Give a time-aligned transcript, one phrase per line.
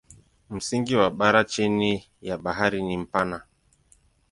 [0.49, 3.41] Msingi wa bara chini ya bahari ni mpana.